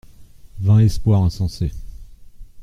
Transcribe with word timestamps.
Vain 0.57 0.79
espoir, 0.79 1.21
insensé. 1.27 1.71